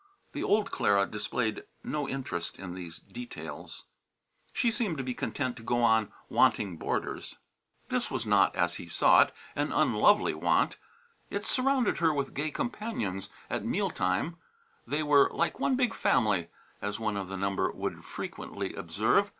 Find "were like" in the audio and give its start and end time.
15.03-15.59